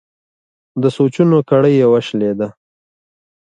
[0.81, 2.47] د سوچونو کړۍ یې وشلېده.